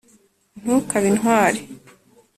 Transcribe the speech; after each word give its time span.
ntukabe 0.61 1.07
intwari 1.11 1.59